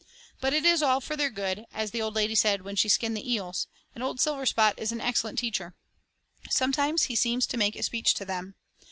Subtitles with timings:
[0.39, 3.15] But it is all for their good, as the old lady said when she skinned
[3.15, 5.75] the eels, and old Silverspot is an excellent teacher.
[6.49, 8.55] Sometimes he seems to make a speech to them.